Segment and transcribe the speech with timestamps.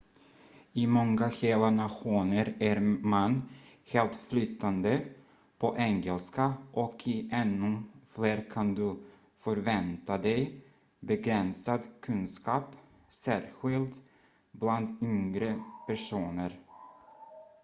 [0.73, 3.49] i många hela nationer är man
[3.85, 5.01] helt flytande
[5.57, 8.99] på engelska och i ännu fler kan du
[9.39, 10.63] förvänta dig
[10.99, 12.75] begränsad kunskap
[13.09, 13.95] särskild
[14.51, 16.59] bland yngre personer